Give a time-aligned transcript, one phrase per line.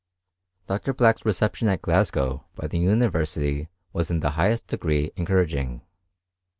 [0.65, 0.95] Dr.
[0.95, 5.83] Black's reception at Glasgow by the university was in the highest degree encouraging.